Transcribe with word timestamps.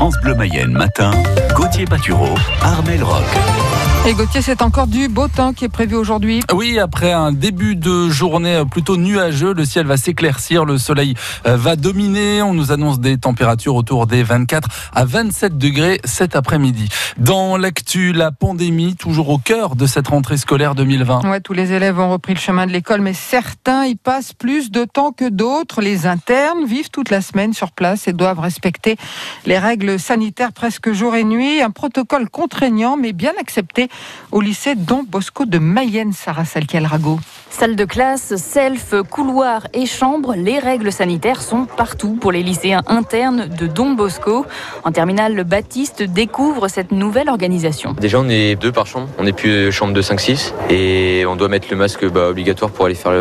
France 0.00 0.18
Bleu 0.22 0.34
Mayenne 0.34 0.72
matin, 0.72 1.10
Gauthier 1.54 1.84
Patureau, 1.84 2.34
Armel 2.62 3.02
Rock. 3.04 3.89
Et 4.06 4.14
Gauthier, 4.14 4.40
c'est 4.40 4.62
encore 4.62 4.86
du 4.86 5.08
beau 5.08 5.28
temps 5.28 5.52
qui 5.52 5.66
est 5.66 5.68
prévu 5.68 5.94
aujourd'hui. 5.94 6.40
Oui, 6.54 6.78
après 6.78 7.12
un 7.12 7.32
début 7.32 7.76
de 7.76 8.08
journée 8.08 8.62
plutôt 8.68 8.96
nuageux, 8.96 9.52
le 9.52 9.66
ciel 9.66 9.86
va 9.86 9.98
s'éclaircir, 9.98 10.64
le 10.64 10.78
soleil 10.78 11.14
euh, 11.46 11.58
va 11.58 11.76
dominer. 11.76 12.40
On 12.40 12.54
nous 12.54 12.72
annonce 12.72 12.98
des 12.98 13.18
températures 13.18 13.74
autour 13.74 14.06
des 14.06 14.22
24 14.22 14.68
à 14.94 15.04
27 15.04 15.58
degrés 15.58 16.00
cet 16.04 16.34
après-midi. 16.34 16.88
Dans 17.18 17.58
l'actu, 17.58 18.14
la 18.14 18.32
pandémie, 18.32 18.96
toujours 18.96 19.28
au 19.28 19.36
cœur 19.36 19.76
de 19.76 19.86
cette 19.86 20.08
rentrée 20.08 20.38
scolaire 20.38 20.74
2020. 20.74 21.30
Ouais, 21.30 21.42
tous 21.42 21.52
les 21.52 21.72
élèves 21.72 22.00
ont 22.00 22.10
repris 22.10 22.32
le 22.32 22.40
chemin 22.40 22.66
de 22.66 22.72
l'école, 22.72 23.02
mais 23.02 23.12
certains 23.12 23.84
y 23.84 23.96
passent 23.96 24.32
plus 24.32 24.70
de 24.70 24.86
temps 24.86 25.12
que 25.12 25.28
d'autres. 25.28 25.82
Les 25.82 26.06
internes 26.06 26.64
vivent 26.64 26.90
toute 26.90 27.10
la 27.10 27.20
semaine 27.20 27.52
sur 27.52 27.70
place 27.70 28.08
et 28.08 28.14
doivent 28.14 28.40
respecter 28.40 28.96
les 29.44 29.58
règles 29.58 30.00
sanitaires 30.00 30.52
presque 30.54 30.90
jour 30.90 31.14
et 31.14 31.24
nuit. 31.24 31.60
Un 31.60 31.70
protocole 31.70 32.30
contraignant, 32.30 32.96
mais 32.96 33.12
bien 33.12 33.32
accepté 33.38 33.89
au 34.32 34.40
lycée 34.40 34.74
Don 34.74 35.04
Bosco 35.06 35.44
de 35.44 35.58
Mayenne, 35.58 36.12
Sarah 36.12 36.44
Salkiel-Rago. 36.44 37.18
Salle 37.50 37.74
de 37.74 37.84
classe, 37.84 38.36
self, 38.36 38.94
couloir 39.10 39.66
et 39.74 39.84
chambre, 39.84 40.34
les 40.36 40.58
règles 40.58 40.92
sanitaires 40.92 41.42
sont 41.42 41.66
partout 41.66 42.16
pour 42.20 42.30
les 42.30 42.42
lycéens 42.42 42.82
internes 42.86 43.48
de 43.48 43.66
Don 43.66 43.92
Bosco. 43.92 44.46
En 44.84 44.92
terminale, 44.92 45.34
le 45.34 45.42
Baptiste 45.42 46.02
découvre 46.02 46.68
cette 46.68 46.92
nouvelle 46.92 47.28
organisation. 47.28 47.94
Déjà, 48.00 48.20
on 48.20 48.28
est 48.28 48.54
deux 48.54 48.72
par 48.72 48.86
chambre, 48.86 49.08
on 49.18 49.24
n'est 49.24 49.32
plus 49.32 49.72
chambre 49.72 49.92
de 49.92 50.00
5-6 50.00 50.52
et 50.70 51.24
on 51.26 51.36
doit 51.36 51.48
mettre 51.48 51.66
le 51.70 51.76
masque 51.76 52.08
bah, 52.08 52.28
obligatoire 52.28 52.70
pour 52.70 52.86
aller 52.86 52.94
faire 52.94 53.12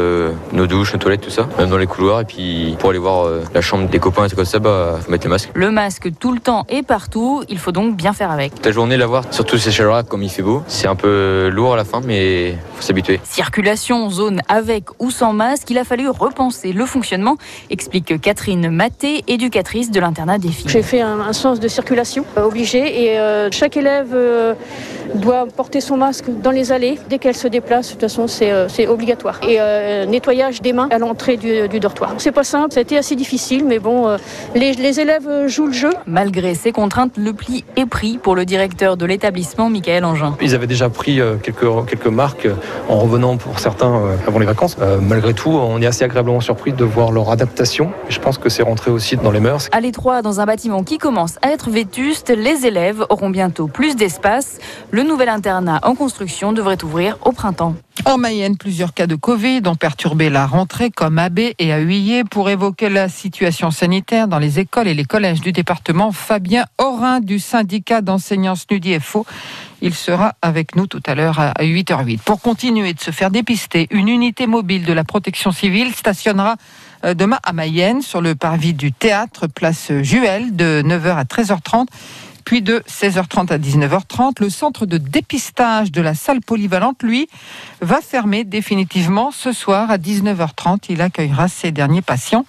nos 0.54 0.68
douches, 0.68 0.94
nos 0.94 1.00
toilettes, 1.00 1.22
tout 1.22 1.32
ça, 1.32 1.50
même 1.58 1.70
dans 1.70 1.78
les 1.78 1.88
couloirs. 1.88 2.22
Et 2.22 2.26
puis 2.26 2.76
pour 2.80 2.92
aller 2.92 3.00
voir 3.00 3.26
euh, 3.26 3.44
la 3.54 3.62
chambre 3.62 3.90
des 3.90 4.00
copains 4.00 4.26
et 4.26 4.30
tout 4.30 4.36
comme 4.36 4.46
ça, 4.46 4.60
bah, 4.60 5.00
faut 5.02 5.12
mettre 5.12 5.26
le 5.26 5.32
masque. 5.32 5.50
Le 5.54 5.72
masque 5.72 6.10
tout 6.20 6.32
le 6.32 6.40
temps 6.40 6.66
et 6.70 6.84
partout, 6.84 7.44
il 7.50 7.58
faut 7.58 7.72
donc 7.72 7.96
bien 7.96 8.14
faire 8.14 8.32
avec. 8.32 8.62
Ta 8.62 8.72
journée, 8.72 8.96
l'avoir, 8.96 9.26
surtout 9.32 9.58
ces 9.58 9.72
chaleurs 9.72 10.06
comme 10.08 10.24
il 10.24 10.30
fait 10.30 10.44
beau, 10.44 10.59
c'est 10.68 10.88
un 10.88 10.96
peu 10.96 11.50
lourd 11.52 11.74
à 11.74 11.78
la 11.78 11.84
fin, 11.84 12.02
mais 12.06 12.56
faut 12.76 12.82
s'habituer. 12.82 13.20
Circulation, 13.24 14.10
zone 14.10 14.42
avec 14.48 14.86
ou 15.00 15.12
sans 15.12 15.34
masque, 15.34 15.70
il 15.70 15.78
a 15.78 15.84
fallu 15.84 16.10
repenser 16.10 16.74
le 16.74 16.86
fonctionnement, 16.86 17.38
explique 17.70 18.20
Catherine 18.22 18.70
Maté, 18.70 19.24
éducatrice 19.28 19.92
de 19.92 20.00
l'internat 20.00 20.38
des 20.38 20.50
filles. 20.50 20.70
J'ai 20.70 20.84
fait 20.84 21.02
un, 21.02 21.34
sens 21.34 21.60
de 21.60 21.68
circulation 21.68 22.26
euh, 22.38 22.44
obligé 22.44 23.04
et 23.04 23.20
euh, 23.20 23.50
chaque 23.52 23.78
élève 23.78 24.12
euh, 24.14 24.54
doit 25.16 25.46
porter 25.56 25.82
son 25.82 25.98
masque 25.98 26.26
dans 26.42 26.52
les 26.52 26.72
allées 26.72 27.00
dès 27.10 27.20
qu'elle 27.20 27.36
se 27.36 27.48
déplace. 27.48 27.88
De 27.88 27.92
toute 27.94 28.02
façon, 28.02 28.28
c'est 28.28 28.88
obligatoire. 28.88 29.40
Et 29.48 29.60
nettoyage 30.08 30.62
des 30.62 30.74
mains 30.74 30.90
à 30.92 30.98
l'entrée 30.98 31.38
du, 31.38 31.80
dortoir. 31.80 32.16
C'est 32.18 32.32
pas 32.32 32.44
simple, 32.44 32.74
ça 32.74 32.80
a 32.80 32.84
été 32.84 32.98
assez 32.98 33.16
difficile, 33.16 33.64
mais 33.66 33.80
bon, 33.80 34.18
les, 34.56 34.74
les, 34.74 35.00
élèves 35.00 35.48
jouent 35.48 35.68
le 35.68 35.74
jeu. 35.74 35.92
Malgré 36.06 36.56
ces 36.56 36.72
contraintes, 36.72 37.14
le 37.18 37.34
pli 37.34 37.64
est 37.78 37.86
pris 37.86 38.18
pour 38.18 38.36
le 38.36 38.46
directeur 38.46 38.98
de 38.98 39.06
l'établissement, 39.06 39.70
Michael 39.70 40.04
Angin. 40.04 40.36
Ils 40.42 40.56
avaient 40.56 40.68
déjà 40.68 40.90
pris 40.90 41.20
quelques, 41.42 41.88
quelques 41.88 42.08
marques 42.08 42.48
en 42.90 43.00
revenant 43.00 43.38
pour 43.38 43.60
certains 43.60 44.02
avant 44.28 44.40
les 44.40 44.46
vacances. 44.46 44.78
Euh, 44.82 44.98
malgré 45.02 45.34
tout, 45.34 45.50
on 45.50 45.82
est 45.82 45.86
assez 45.86 46.04
agréablement 46.04 46.40
surpris 46.40 46.74
de 46.74 46.84
voir 46.84 47.12
leur 47.12 47.32
adaptation. 47.32 47.92
Je 48.10 48.20
pense 48.20 48.38
que 48.38 48.50
c'est 48.50 48.64
rentré 48.64 48.92
aussi 48.92 49.18
dans 49.18 49.32
les 49.32 49.40
mœurs. 49.40 49.68
À 49.72 49.80
l'étroit, 49.80 50.22
dans 50.22 50.40
un 50.40 50.46
bâtiment 50.46 50.84
qui 50.84 50.98
commence 50.98 51.38
à 51.42 51.52
être 51.52 51.70
vétuste, 51.70 52.30
les 52.30 52.66
élèves 52.66 53.06
auront 53.10 53.30
bientôt 53.30 53.68
plus 53.68 53.96
d'espace. 53.96 54.60
Le 54.92 54.99
nouvel 55.04 55.30
internat 55.30 55.80
en 55.84 55.96
construction 55.96 56.52
devrait 56.52 56.84
ouvrir 56.84 57.18
au 57.26 57.32
printemps. 57.32 57.76
En 58.06 58.18
Mayenne, 58.18 58.58
plusieurs 58.58 58.94
cas 58.94 59.08
de 59.08 59.16
Covid 59.16 59.62
ont 59.66 59.76
perturbé 59.76 60.30
la 60.30 60.48
rentrée, 60.48 60.90
comme 60.90 61.22
B 61.30 61.52
et 61.60 61.74
à. 61.74 61.80
Pour 62.32 62.50
évoquer 62.50 62.90
la 62.90 63.10
situation 63.10 63.72
sanitaire 63.72 64.28
dans 64.28 64.40
les 64.40 64.60
écoles 64.60 64.88
et 64.88 64.94
les 64.94 65.04
collèges 65.04 65.42
du 65.42 65.52
département, 65.52 66.12
Fabien 66.12 66.66
Orin 66.78 67.20
du 67.20 67.40
syndicat 67.40 68.02
d'enseignants 68.02 68.56
SNUDI-FO. 68.56 69.26
Il 69.82 69.94
sera 69.94 70.34
avec 70.42 70.76
nous 70.76 70.88
tout 70.88 71.04
à 71.06 71.16
l'heure 71.16 71.40
à 71.40 71.54
8h08. 71.62 72.20
Pour 72.20 72.42
continuer 72.42 72.94
de 72.94 73.00
se 73.00 73.12
faire 73.12 73.32
dépister, 73.32 73.88
une 73.92 74.08
unité 74.08 74.48
mobile 74.48 74.86
de 74.86 74.94
la 74.94 75.04
protection 75.04 75.52
civile 75.52 75.94
stationnera 75.94 76.56
euh, 77.06 77.14
demain 77.14 77.40
à 77.44 77.54
Mayenne 77.54 78.02
sur 78.02 78.22
le 78.22 78.36
parvis 78.36 78.74
du 78.74 78.92
théâtre, 78.92 79.48
place 79.48 79.92
Juel, 80.02 80.56
de 80.56 80.82
9h 80.86 81.16
à 81.16 81.24
13h30 81.24 81.88
puis 82.44 82.62
de 82.62 82.84
16h30 82.88 83.52
à 83.52 83.58
19h30, 83.58 84.42
le 84.42 84.50
centre 84.50 84.86
de 84.86 84.98
dépistage 84.98 85.92
de 85.92 86.02
la 86.02 86.14
salle 86.14 86.42
polyvalente, 86.42 87.04
lui, 87.04 87.28
va 87.82 88.02
fermer 88.02 88.44
définitivement 88.44 89.32
ce 89.32 89.52
soir 89.52 89.92
à 89.92 89.98
19h30. 89.98 90.86
Il 90.90 91.02
accueillera 91.02 91.48
ses 91.48 91.72
derniers 91.72 92.02
patients 92.02 92.46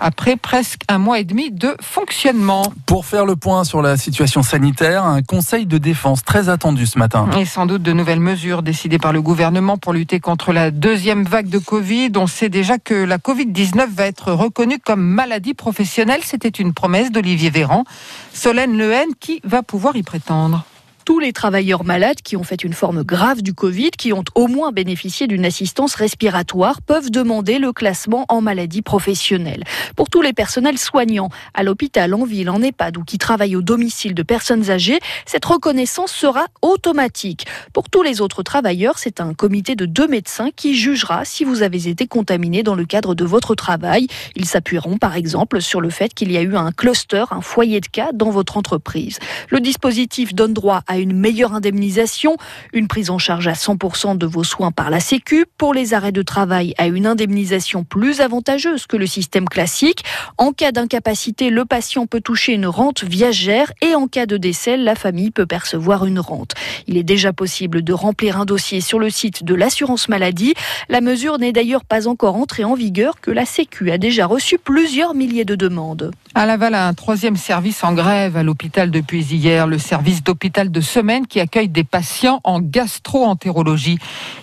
après 0.00 0.36
presque 0.36 0.82
un 0.88 0.98
mois 0.98 1.18
et 1.18 1.24
demi 1.24 1.50
de 1.50 1.76
fonctionnement. 1.80 2.72
Pour 2.86 3.04
faire 3.04 3.26
le 3.26 3.36
point 3.36 3.64
sur 3.64 3.82
la 3.82 3.96
situation 3.96 4.42
sanitaire, 4.42 5.04
un 5.04 5.22
conseil 5.22 5.66
de 5.66 5.78
défense 5.78 6.24
très 6.24 6.48
attendu 6.48 6.86
ce 6.86 6.98
matin. 6.98 7.28
Et 7.38 7.44
sans 7.44 7.66
doute 7.66 7.82
de 7.82 7.92
nouvelles 7.92 8.20
mesures 8.20 8.62
décidées 8.62 8.98
par 8.98 9.12
le 9.12 9.22
gouvernement 9.22 9.76
pour 9.76 9.92
lutter 9.92 10.18
contre 10.20 10.52
la 10.52 10.70
deuxième 10.70 11.24
vague 11.24 11.48
de 11.48 11.58
Covid. 11.58 12.12
On 12.16 12.26
sait 12.26 12.48
déjà 12.48 12.78
que 12.78 12.94
la 12.94 13.18
Covid-19 13.18 13.88
va 13.90 14.06
être 14.06 14.32
reconnue 14.32 14.78
comme 14.78 15.02
maladie 15.02 15.54
professionnelle. 15.54 16.22
C'était 16.24 16.48
une 16.48 16.72
promesse 16.72 17.10
d'Olivier 17.12 17.50
Véran. 17.50 17.84
Solène 18.32 18.76
Lehen 18.76 19.08
qui 19.20 19.29
va 19.44 19.62
pouvoir 19.62 19.96
y 19.96 20.02
prétendre 20.02 20.64
tous 21.10 21.18
les 21.18 21.32
travailleurs 21.32 21.82
malades 21.82 22.20
qui 22.22 22.36
ont 22.36 22.44
fait 22.44 22.62
une 22.62 22.72
forme 22.72 23.02
grave 23.02 23.42
du 23.42 23.52
Covid, 23.52 23.90
qui 23.90 24.12
ont 24.12 24.22
au 24.36 24.46
moins 24.46 24.70
bénéficié 24.70 25.26
d'une 25.26 25.44
assistance 25.44 25.96
respiratoire, 25.96 26.82
peuvent 26.82 27.10
demander 27.10 27.58
le 27.58 27.72
classement 27.72 28.26
en 28.28 28.40
maladie 28.40 28.80
professionnelle. 28.80 29.64
Pour 29.96 30.08
tous 30.08 30.22
les 30.22 30.32
personnels 30.32 30.78
soignants, 30.78 31.28
à 31.52 31.64
l'hôpital, 31.64 32.14
en 32.14 32.24
ville, 32.24 32.48
en 32.48 32.62
EHPAD 32.62 32.96
ou 32.96 33.02
qui 33.02 33.18
travaillent 33.18 33.56
au 33.56 33.60
domicile 33.60 34.14
de 34.14 34.22
personnes 34.22 34.70
âgées, 34.70 35.00
cette 35.26 35.44
reconnaissance 35.44 36.12
sera 36.12 36.46
automatique. 36.62 37.44
Pour 37.72 37.90
tous 37.90 38.04
les 38.04 38.20
autres 38.20 38.44
travailleurs, 38.44 38.96
c'est 38.98 39.20
un 39.20 39.34
comité 39.34 39.74
de 39.74 39.86
deux 39.86 40.06
médecins 40.06 40.50
qui 40.54 40.76
jugera 40.76 41.24
si 41.24 41.42
vous 41.42 41.64
avez 41.64 41.88
été 41.88 42.06
contaminé 42.06 42.62
dans 42.62 42.76
le 42.76 42.84
cadre 42.84 43.16
de 43.16 43.24
votre 43.24 43.56
travail. 43.56 44.06
Ils 44.36 44.46
s'appuieront 44.46 44.96
par 44.96 45.16
exemple 45.16 45.60
sur 45.60 45.80
le 45.80 45.90
fait 45.90 46.14
qu'il 46.14 46.30
y 46.30 46.36
a 46.36 46.42
eu 46.42 46.54
un 46.54 46.70
cluster, 46.70 47.24
un 47.32 47.40
foyer 47.40 47.80
de 47.80 47.88
cas 47.88 48.10
dans 48.14 48.30
votre 48.30 48.56
entreprise. 48.56 49.18
Le 49.48 49.58
dispositif 49.58 50.36
donne 50.36 50.54
droit 50.54 50.84
à 50.86 50.99
une 51.00 51.16
meilleure 51.16 51.54
indemnisation, 51.54 52.36
une 52.72 52.88
prise 52.88 53.10
en 53.10 53.18
charge 53.18 53.48
à 53.48 53.52
100% 53.52 54.18
de 54.18 54.26
vos 54.26 54.44
soins 54.44 54.72
par 54.72 54.90
la 54.90 55.00
Sécu, 55.00 55.46
pour 55.58 55.74
les 55.74 55.94
arrêts 55.94 56.12
de 56.12 56.22
travail 56.22 56.74
à 56.78 56.86
une 56.86 57.06
indemnisation 57.06 57.84
plus 57.84 58.20
avantageuse 58.20 58.86
que 58.86 58.96
le 58.96 59.06
système 59.06 59.48
classique. 59.48 60.04
En 60.38 60.52
cas 60.52 60.72
d'incapacité, 60.72 61.50
le 61.50 61.64
patient 61.64 62.06
peut 62.06 62.20
toucher 62.20 62.52
une 62.52 62.66
rente 62.66 63.04
viagère 63.04 63.72
et 63.82 63.94
en 63.94 64.08
cas 64.08 64.26
de 64.26 64.36
décès, 64.36 64.76
la 64.76 64.94
famille 64.94 65.30
peut 65.30 65.46
percevoir 65.46 66.06
une 66.06 66.20
rente. 66.20 66.54
Il 66.86 66.96
est 66.96 67.02
déjà 67.02 67.32
possible 67.32 67.82
de 67.82 67.92
remplir 67.92 68.40
un 68.40 68.44
dossier 68.44 68.80
sur 68.80 68.98
le 68.98 69.10
site 69.10 69.44
de 69.44 69.54
l'assurance 69.54 70.08
maladie. 70.08 70.54
La 70.88 71.00
mesure 71.00 71.38
n'est 71.38 71.52
d'ailleurs 71.52 71.84
pas 71.84 72.08
encore 72.08 72.36
entrée 72.36 72.64
en 72.64 72.74
vigueur 72.74 73.20
que 73.20 73.30
la 73.30 73.44
Sécu 73.44 73.90
a 73.90 73.98
déjà 73.98 74.26
reçu 74.26 74.58
plusieurs 74.58 75.14
milliers 75.14 75.44
de 75.44 75.54
demandes. 75.54 76.10
À 76.36 76.46
Laval, 76.46 76.76
un 76.76 76.94
troisième 76.94 77.34
service 77.34 77.82
en 77.82 77.92
grève 77.92 78.36
à 78.36 78.44
l'hôpital 78.44 78.92
depuis 78.92 79.24
hier, 79.24 79.66
le 79.66 79.78
service 79.78 80.22
d'hôpital 80.22 80.70
de 80.70 80.80
semaine 80.80 81.26
qui 81.26 81.40
accueille 81.40 81.68
des 81.68 81.82
patients 81.82 82.40
en 82.44 82.60
gastro-entérologie. 82.60 83.98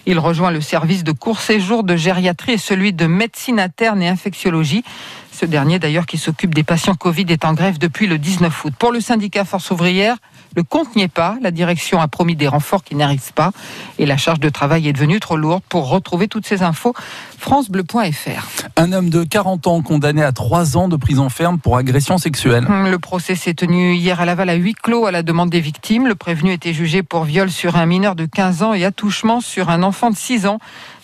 Il 0.05 0.19
rejoint 0.19 0.51
le 0.51 0.59
service 0.59 1.05
de 1.05 1.13
court 1.13 1.39
séjour 1.39 1.85
de 1.85 1.95
gériatrie 1.95 2.53
et 2.53 2.57
celui 2.57 2.91
de 2.91 3.07
médecine 3.07 3.57
interne 3.57 4.01
et 4.01 4.09
infectiologie. 4.09 4.83
Ce 5.39 5.45
dernier, 5.45 5.77
d'ailleurs, 5.77 6.07
qui 6.07 6.17
s'occupe 6.17 6.55
des 6.55 6.63
patients 6.63 6.95
Covid, 6.95 7.27
est 7.29 7.45
en 7.45 7.53
grève 7.53 7.77
depuis 7.77 8.07
le 8.07 8.17
19 8.17 8.65
août. 8.65 8.73
Pour 8.79 8.91
le 8.91 8.99
syndicat 8.99 9.45
Force 9.45 9.69
ouvrière, 9.69 10.15
le 10.55 10.63
compte 10.63 10.95
n'y 10.95 11.03
est 11.03 11.07
pas. 11.07 11.37
La 11.43 11.51
direction 11.51 12.01
a 12.01 12.07
promis 12.07 12.35
des 12.35 12.47
renforts 12.47 12.83
qui 12.83 12.95
n'arrivent 12.95 13.33
pas. 13.33 13.51
Et 13.99 14.07
la 14.07 14.17
charge 14.17 14.39
de 14.39 14.49
travail 14.49 14.87
est 14.87 14.93
devenue 14.93 15.19
trop 15.19 15.37
lourde. 15.37 15.61
Pour 15.69 15.89
retrouver 15.89 16.27
toutes 16.27 16.47
ces 16.47 16.63
infos, 16.63 16.95
francebleu.fr. 17.37 18.47
Un 18.77 18.91
homme 18.93 19.11
de 19.11 19.23
40 19.23 19.67
ans 19.67 19.83
condamné 19.83 20.23
à 20.23 20.31
3 20.31 20.75
ans 20.75 20.87
de 20.87 20.95
prison 20.95 21.29
ferme 21.29 21.59
pour 21.59 21.77
agression 21.77 22.17
sexuelle. 22.17 22.65
Le 22.67 22.97
procès 22.97 23.35
s'est 23.35 23.53
tenu 23.53 23.93
hier 23.93 24.19
à 24.19 24.25
Laval 24.25 24.49
à 24.49 24.55
huis 24.55 24.73
clos 24.73 25.05
à 25.05 25.11
la 25.11 25.21
demande 25.21 25.51
des 25.51 25.61
victimes. 25.61 26.07
Le 26.07 26.15
prévenu 26.15 26.51
était 26.51 26.73
jugé 26.73 27.03
pour 27.03 27.25
viol 27.25 27.51
sur 27.51 27.75
un 27.75 27.85
mineur 27.85 28.15
de 28.15 28.25
15 28.25 28.63
ans 28.63 28.73
et 28.73 28.85
attouchement 28.85 29.39
sur 29.39 29.69
un 29.69 29.83
enfant 29.83 30.09
de 30.09 30.15
6 30.15 30.47
ans. 30.47 30.57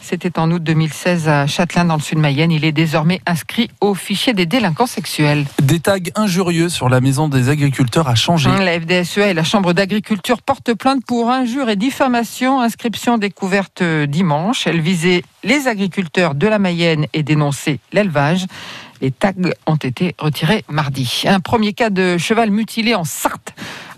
C'était 0.04 0.38
en 0.38 0.52
août 0.52 0.62
2016 0.62 1.30
à 1.30 1.48
Châtelain 1.48 1.86
dans 1.86 1.96
le 1.96 2.02
sud 2.02 2.18
de 2.18 2.22
Mayenne. 2.22 2.52
Il 2.52 2.66
est 2.66 2.74
désormais 2.74 3.22
inscrit 3.26 3.70
au 3.80 3.94
fichier 3.94 4.34
des 4.34 4.46
délinquants 4.46 4.86
sexuels. 4.86 5.46
Des 5.62 5.80
tags 5.80 5.96
injurieux 6.16 6.68
sur 6.68 6.90
la 6.90 7.00
maison 7.00 7.30
des 7.30 7.48
agriculteurs 7.48 8.10
a 8.10 8.16
changé. 8.16 8.50
La 8.50 8.82
FDSEA 8.82 9.30
et 9.30 9.34
la 9.34 9.46
Chambre 9.46 9.72
d'agriculture 9.72 10.42
portent 10.42 10.74
plainte 10.74 11.06
pour 11.06 11.32
injures 11.32 11.70
et 11.70 11.78
diffamation. 11.78 12.60
Inscription 12.60 13.18
découverte 13.18 13.82
dimanche. 13.82 14.68
Elle 14.68 14.82
visait 14.82 15.24
les 15.46 15.70
agriculteurs 15.70 16.36
de 16.36 16.48
la 16.48 16.60
Mayenne 16.60 17.08
et 17.14 17.24
dénonçait 17.24 17.80
l'élevage. 17.94 18.46
Les 19.00 19.12
tags 19.12 19.32
ont 19.68 19.76
été 19.78 20.16
retirés 20.20 20.66
mardi. 20.68 21.24
Un 21.26 21.40
premier 21.40 21.72
cas 21.72 21.90
de 21.90 22.18
cheval 22.18 22.52
mutilé 22.52 22.94
en 22.94 23.06
Sarthe 23.06 23.54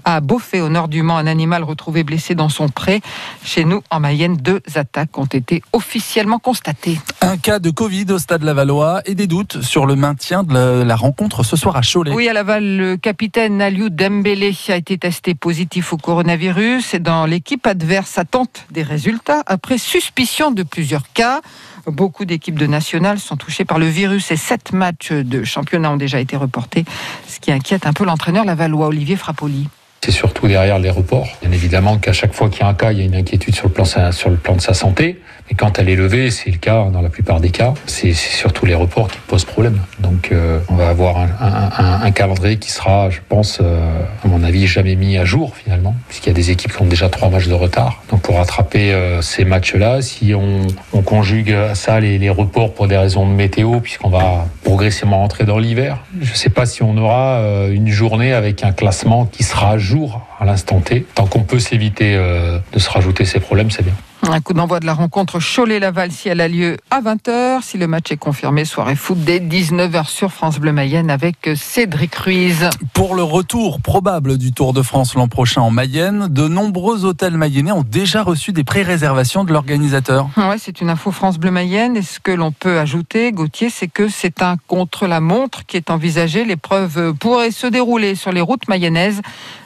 À 0.07 0.21
Beaufay, 0.21 0.61
au 0.61 0.69
nord 0.69 0.87
du 0.87 1.01
Mans, 1.01 1.17
un 1.17 1.25
animal 1.25 1.63
retrouvé 1.63 2.03
blessé 2.03 2.35
dans 2.35 2.47
son 2.47 2.69
pré. 2.69 3.01
Chez 3.43 3.65
nous, 3.65 3.81
en 3.89 3.99
Mayenne, 3.99 4.37
deux 4.37 4.61
attaques 4.75 5.17
ont 5.17 5.25
été 5.25 5.63
officiellement 5.73 6.37
constatées. 6.37 6.99
Un 7.21 7.37
cas 7.37 7.57
de 7.57 7.71
Covid 7.71 8.05
au 8.11 8.19
stade 8.19 8.43
Lavallois 8.43 9.01
et 9.05 9.15
des 9.15 9.25
doutes 9.25 9.63
sur 9.63 9.87
le 9.87 9.95
maintien 9.95 10.43
de 10.43 10.83
la 10.83 10.95
rencontre 10.95 11.41
ce 11.41 11.55
soir 11.55 11.75
à 11.75 11.81
Cholet. 11.81 12.11
Oui, 12.11 12.29
à 12.29 12.33
Laval, 12.33 12.77
le 12.77 12.97
capitaine 12.97 13.63
Aliou 13.63 13.89
Dembélé 13.89 14.55
a 14.69 14.75
été 14.75 14.99
testé 14.99 15.33
positif 15.33 15.91
au 15.91 15.97
coronavirus 15.97 16.93
et 16.93 16.99
dans 16.99 17.25
l'équipe 17.25 17.65
adverse 17.65 18.19
attente 18.19 18.67
des 18.69 18.83
résultats 18.83 19.41
après 19.47 19.79
suspicion 19.79 20.51
de 20.51 20.61
plusieurs 20.61 21.11
cas. 21.13 21.41
Beaucoup 21.87 22.25
d'équipes 22.25 22.59
de 22.59 22.67
nationales 22.67 23.17
sont 23.17 23.37
touchées 23.37 23.65
par 23.65 23.79
le 23.79 23.87
virus 23.87 24.29
et 24.29 24.37
sept 24.37 24.71
matchs 24.71 25.11
de 25.11 25.43
championnat 25.43 25.89
ont 25.89 25.97
déjà 25.97 26.19
été 26.19 26.37
reportés, 26.37 26.85
ce 27.27 27.39
qui 27.39 27.51
inquiète 27.51 27.87
un 27.87 27.93
peu 27.93 28.05
l'entraîneur 28.05 28.45
lavallois 28.45 28.85
Olivier 28.85 29.15
Frappoli. 29.15 29.67
C'est 30.05 30.11
surtout 30.11 30.47
derrière 30.47 30.77
les 30.77 30.91
reports. 30.91 31.27
Bien 31.41 31.51
évidemment 31.51 31.97
qu'à 31.97 32.13
chaque 32.13 32.31
fois 32.31 32.47
qu'il 32.47 32.61
y 32.61 32.63
a 32.63 32.67
un 32.67 32.75
cas, 32.75 32.91
il 32.91 32.99
y 32.99 33.01
a 33.01 33.05
une 33.05 33.15
inquiétude 33.15 33.55
sur 33.55 33.67
le 33.67 33.73
plan, 33.73 33.85
de 33.85 34.61
sa 34.61 34.73
santé. 34.75 35.19
Mais 35.49 35.55
quand 35.55 35.79
elle 35.79 35.89
est 35.89 35.95
levée, 35.95 36.29
c'est 36.29 36.51
le 36.51 36.57
cas 36.57 36.89
dans 36.91 37.01
la 37.01 37.09
plupart 37.09 37.39
des 37.39 37.49
cas. 37.49 37.73
C'est 37.87 38.13
surtout 38.13 38.67
les 38.67 38.75
reports 38.75 39.07
qui 39.07 39.17
posent 39.27 39.45
problème. 39.45 39.79
Donc 39.99 40.29
euh, 40.31 40.59
on 40.69 40.75
va 40.75 40.89
avoir 40.89 41.17
un, 41.17 42.11
calendrier 42.11 42.57
qui 42.57 42.71
sera, 42.71 43.09
je 43.09 43.19
pense, 43.27 43.57
euh, 43.61 44.03
à 44.23 44.27
mon 44.27 44.43
avis, 44.43 44.67
jamais 44.67 44.95
mis 44.95 45.17
à 45.17 45.25
jour 45.25 45.55
finalement, 45.55 45.95
puisqu'il 46.07 46.29
y 46.29 46.31
a 46.31 46.35
des 46.35 46.51
équipes 46.51 46.71
qui 46.71 46.81
ont 46.83 46.85
déjà 46.85 47.09
trois 47.09 47.29
matchs 47.29 47.47
de 47.47 47.53
retard. 47.53 48.03
Donc 48.11 48.21
pour 48.21 48.37
rattraper 48.37 48.93
euh, 48.93 49.23
ces 49.23 49.43
matchs-là, 49.43 50.03
si 50.03 50.35
on, 50.35 50.67
on, 50.93 51.01
conjugue 51.01 51.51
à 51.51 51.73
ça 51.73 51.99
les, 51.99 52.19
les, 52.19 52.29
reports 52.29 52.73
pour 52.73 52.87
des 52.87 52.97
raisons 52.97 53.27
de 53.27 53.33
météo, 53.33 53.79
puisqu'on 53.79 54.09
va 54.09 54.45
progressivement 54.63 55.17
rentrer 55.17 55.45
dans 55.45 55.57
l'hiver, 55.57 55.97
je 56.21 56.31
ne 56.31 56.35
sais 56.35 56.49
pas 56.49 56.67
si 56.67 56.83
on 56.83 56.95
aura 56.97 57.41
une 57.71 57.89
journée 57.89 58.33
avec 58.33 58.63
un 58.63 58.71
classement 58.71 59.25
qui 59.25 59.43
sera 59.43 59.71
à 59.71 59.77
jour 59.77 59.94
à 60.39 60.45
l'instant 60.45 60.79
T. 60.81 61.05
Tant 61.15 61.25
qu'on 61.25 61.43
peut 61.43 61.59
s'éviter 61.59 62.15
euh, 62.15 62.59
de 62.73 62.79
se 62.79 62.89
rajouter 62.89 63.25
ces 63.25 63.39
problèmes, 63.39 63.71
c'est 63.71 63.83
bien. 63.83 63.93
Un 64.31 64.41
coup 64.41 64.53
d'envoi 64.53 64.79
de 64.79 64.87
la 64.87 64.93
rencontre 64.93 65.39
Cholet-Laval 65.39 66.11
si 66.11 66.29
elle 66.29 66.41
a 66.41 66.47
lieu 66.47 66.77
à 66.89 66.99
20h. 66.99 67.61
Si 67.61 67.77
le 67.77 67.85
match 67.85 68.11
est 68.11 68.17
confirmé, 68.17 68.65
soirée 68.65 68.95
foot 68.95 69.17
dès 69.19 69.39
19h 69.39 70.07
sur 70.07 70.31
France 70.31 70.59
Bleu 70.59 70.71
Mayenne 70.71 71.11
avec 71.11 71.49
Cédric 71.55 72.15
Ruiz. 72.15 72.69
Pour 72.93 73.13
le 73.13 73.21
retour 73.21 73.81
probable 73.81 74.37
du 74.37 74.51
Tour 74.51 74.73
de 74.73 74.81
France 74.81 75.13
l'an 75.13 75.27
prochain 75.27 75.61
en 75.61 75.69
Mayenne, 75.69 76.27
de 76.29 76.47
nombreux 76.47 77.05
hôtels 77.05 77.37
mayennais 77.37 77.71
ont 77.71 77.83
déjà 77.83 78.23
reçu 78.23 78.51
des 78.51 78.63
pré-réservations 78.63 79.43
de 79.43 79.53
l'organisateur. 79.53 80.27
Ouais, 80.37 80.57
c'est 80.57 80.81
une 80.81 80.89
info 80.89 81.11
France 81.11 81.37
Bleu 81.37 81.51
Mayenne. 81.51 81.95
Et 81.95 82.01
ce 82.01 82.19
que 82.19 82.31
l'on 82.31 82.51
peut 82.51 82.79
ajouter, 82.79 83.31
Gauthier, 83.31 83.69
c'est 83.69 83.87
que 83.87 84.09
c'est 84.09 84.41
un 84.41 84.57
contre-la-montre 84.67 85.65
qui 85.67 85.77
est 85.77 85.91
envisagé. 85.91 86.45
L'épreuve 86.45 87.13
pourrait 87.13 87.51
se 87.51 87.67
dérouler 87.67 88.15
sur 88.15 88.31
les 88.31 88.41
routes 88.41 88.67
mayennaises 88.67 89.21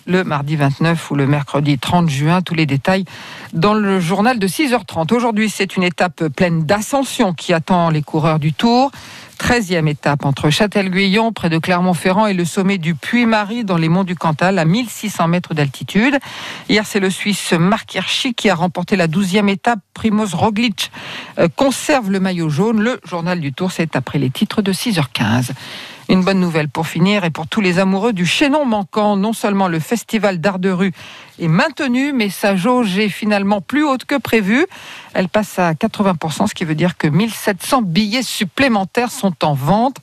le 0.10 0.24
mardi 0.24 0.56
29 0.56 1.12
ou 1.12 1.16
le 1.16 1.28
mercredi 1.28 1.78
30 1.78 2.10
juin. 2.10 2.42
Tous 2.42 2.56
les 2.56 2.66
détails 2.66 3.06
dans 3.54 3.74
le 3.74 4.00
journal 4.00 4.40
de 4.40 4.48
6h30. 4.50 5.14
Aujourd'hui, 5.14 5.50
c'est 5.50 5.78
une 5.78 5.84
étape 5.84 6.28
pleine 6.30 6.66
d'ascension 6.66 7.34
qui 7.34 7.54
attend 7.54 7.90
les 7.90 8.02
coureurs 8.02 8.40
du 8.40 8.52
Tour. 8.52 8.92
13e 9.40 9.88
étape 9.88 10.26
entre 10.26 10.50
Châtel-Guyon, 10.50 11.32
près 11.32 11.50
de 11.50 11.58
Clermont-Ferrand, 11.60 12.28
et 12.28 12.34
le 12.34 12.44
sommet 12.44 12.78
du 12.78 12.94
Puy-Marie 12.94 13.64
dans 13.64 13.78
les 13.78 13.88
monts 13.88 14.04
du 14.04 14.16
Cantal, 14.16 14.60
à 14.60 14.66
1600 14.66 15.30
mètres 15.30 15.54
d'altitude. 15.54 16.20
Hier, 16.68 16.86
c'est 16.86 17.00
le 17.00 17.10
Suisse 17.10 17.54
Marc 17.54 17.96
Hirschi 17.96 18.34
qui 18.34 18.50
a 18.50 18.56
remporté 18.56 18.98
la 18.98 19.08
12e 19.08 19.48
étape. 19.48 19.80
Primoz 19.94 20.34
Roglic 20.34 20.92
conserve 21.56 22.12
le 22.12 22.20
maillot 22.20 22.50
jaune. 22.50 22.82
Le 22.82 23.00
journal 23.06 23.40
du 23.40 23.54
Tour, 23.54 23.72
c'est 23.72 23.96
après 23.96 24.20
les 24.20 24.30
titres 24.30 24.62
de 24.62 24.74
6h15. 24.74 25.52
Une 26.10 26.24
bonne 26.24 26.40
nouvelle 26.40 26.70
pour 26.70 26.88
finir 26.88 27.24
et 27.24 27.30
pour 27.30 27.48
tous 27.48 27.62
les 27.62 27.78
amoureux 27.78 28.14
du 28.14 28.26
chaînon 28.26 28.66
manquant. 28.66 29.16
Non 29.16 29.32
seulement 29.32 29.68
le 29.68 29.80
festival 29.80 30.42
d'art 30.42 30.58
de 30.58 30.72
rue 30.72 30.92
est 31.38 31.48
maintenu, 31.48 32.14
mais 32.14 32.30
sa 32.30 32.56
jauge 32.56 32.98
est 32.98 33.10
finalement 33.10 33.62
plus 33.62 33.84
haute 33.86 34.06
que 34.06 34.16
prévu. 34.16 34.66
Elle 35.14 35.30
passe 35.30 35.60
à 35.60 35.74
80%, 35.74 36.48
ce 36.48 36.54
qui 36.54 36.66
veut 36.66 36.76
dire 36.76 36.98
que 36.98 37.08
1700 37.08 37.84
billets 37.84 38.24
supplémentaires 38.24 39.12
sont 39.12 39.34
en 39.44 39.54
vente. 39.54 39.98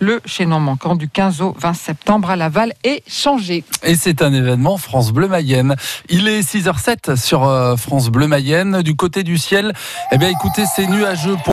Le 0.00 0.20
chaînon 0.26 0.58
manquant 0.58 0.96
du 0.96 1.08
15 1.08 1.40
au 1.42 1.56
20 1.58 1.74
septembre 1.74 2.30
à 2.30 2.36
Laval 2.36 2.74
est 2.82 3.08
changé. 3.08 3.64
Et 3.84 3.94
c'est 3.94 4.20
un 4.20 4.32
événement 4.34 4.76
France 4.76 5.12
Bleu 5.12 5.28
Mayenne. 5.28 5.76
Il 6.08 6.26
est 6.26 6.40
6h07 6.40 7.14
sur 7.16 7.42
France 7.78 8.08
Bleu 8.08 8.26
Mayenne. 8.26 8.82
Du 8.82 8.96
côté 8.96 9.22
du 9.22 9.38
ciel, 9.38 9.72
eh 10.10 10.18
bien 10.18 10.28
écoutez, 10.28 10.64
c'est 10.74 10.88
nuageux. 10.88 11.36
Pour 11.44 11.50